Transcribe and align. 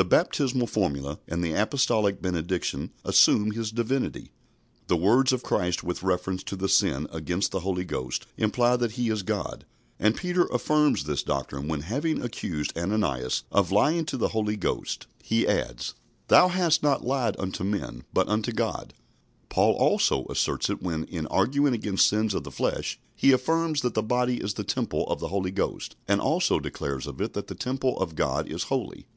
The 0.00 0.04
baptismal 0.04 0.68
formula 0.68 1.18
and 1.26 1.42
the 1.42 1.60
apostolic 1.60 2.22
benediction 2.22 2.92
assume 3.04 3.50
His 3.50 3.72
Divinity. 3.72 4.30
The 4.86 4.96
words 4.96 5.32
of 5.32 5.42
Christ 5.42 5.82
with 5.82 6.04
reference 6.04 6.44
to 6.44 6.54
the 6.54 6.68
sin 6.68 7.08
against 7.10 7.50
the 7.50 7.58
Holy 7.66 7.84
Ghost 7.84 8.24
imply 8.36 8.76
that 8.76 8.92
He 8.92 9.08
is 9.08 9.24
God, 9.24 9.64
and 9.98 10.14
Peter 10.14 10.44
affirms 10.52 11.02
this 11.02 11.24
doctrine 11.24 11.66
when, 11.66 11.80
having 11.80 12.22
accused 12.22 12.78
Ananias 12.78 13.42
of 13.50 13.72
lying 13.72 14.04
to 14.04 14.16
the 14.16 14.28
Holy 14.28 14.54
Ghost, 14.56 15.08
he 15.20 15.48
adds, 15.48 15.94
"Thou 16.28 16.46
hast 16.46 16.80
not 16.80 17.04
lied 17.04 17.34
unto 17.36 17.64
men, 17.64 18.04
but 18.12 18.28
unto 18.28 18.52
God." 18.52 18.94
Paul 19.48 19.72
also 19.74 20.26
asserts 20.30 20.70
it 20.70 20.80
when, 20.80 21.02
in 21.06 21.26
arguing 21.26 21.74
against 21.74 22.06
sins 22.06 22.34
of 22.34 22.44
the 22.44 22.52
flesh, 22.52 23.00
he 23.16 23.32
affirms 23.32 23.80
that 23.80 23.94
the 23.94 24.04
body 24.04 24.36
is 24.36 24.54
the 24.54 24.62
temple 24.62 25.08
of 25.08 25.18
the 25.18 25.26
Holy 25.26 25.50
Ghost, 25.50 25.96
and 26.06 26.20
also 26.20 26.60
declares 26.60 27.08
of 27.08 27.20
it 27.20 27.32
that 27.32 27.48
the 27.48 27.56
temple 27.56 27.98
of 27.98 28.14
GOD 28.14 28.46
is 28.48 28.62
holy. 28.62 29.08